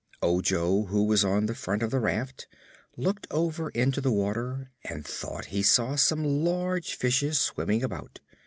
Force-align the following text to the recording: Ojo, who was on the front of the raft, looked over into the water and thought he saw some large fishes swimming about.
Ojo, 0.23 0.85
who 0.85 1.03
was 1.03 1.23
on 1.23 1.45
the 1.45 1.53
front 1.53 1.83
of 1.83 1.91
the 1.91 1.99
raft, 1.99 2.47
looked 2.97 3.27
over 3.29 3.69
into 3.69 4.01
the 4.01 4.09
water 4.11 4.71
and 4.83 5.05
thought 5.05 5.45
he 5.53 5.61
saw 5.61 5.95
some 5.95 6.23
large 6.43 6.95
fishes 6.95 7.37
swimming 7.37 7.83
about. 7.83 8.19